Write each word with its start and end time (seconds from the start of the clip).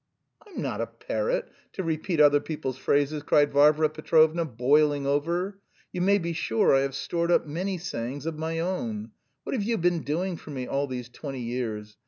"I'm 0.47 0.63
not 0.63 0.81
a 0.81 0.87
parrot, 0.87 1.47
to 1.73 1.83
repeat 1.83 2.19
other 2.19 2.39
people's 2.39 2.79
phrases!" 2.79 3.21
cried 3.21 3.53
Varvara 3.53 3.87
Petrovna, 3.89 4.45
boiling 4.45 5.05
over. 5.05 5.59
"You 5.91 6.01
may 6.01 6.17
be 6.17 6.33
sure 6.33 6.73
I 6.73 6.79
have 6.79 6.95
stored 6.95 7.29
up 7.29 7.45
many 7.45 7.77
sayings 7.77 8.25
of 8.25 8.35
my 8.35 8.57
own. 8.57 9.11
What 9.43 9.53
have 9.53 9.61
you 9.61 9.77
been 9.77 10.01
doing 10.01 10.37
for 10.37 10.49
me 10.49 10.65
all 10.65 10.87
these 10.87 11.07
twenty 11.09 11.41
years? 11.41 11.97